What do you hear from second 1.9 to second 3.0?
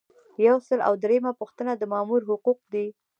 مامور حقوق دي.